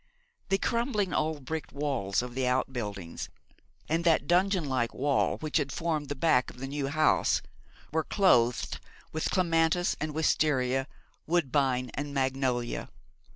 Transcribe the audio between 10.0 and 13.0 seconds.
and wistaria, woodbine and magnolia.